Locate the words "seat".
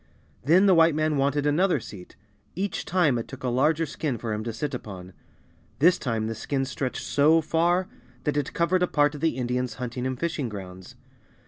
1.79-2.15